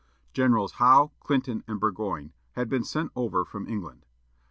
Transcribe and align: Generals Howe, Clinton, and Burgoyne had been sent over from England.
Generals 0.33 0.71
Howe, 0.81 1.11
Clinton, 1.19 1.63
and 1.67 1.79
Burgoyne 1.79 2.33
had 2.53 2.69
been 2.69 2.83
sent 2.83 3.11
over 3.15 3.45
from 3.45 3.67
England. 3.67 4.03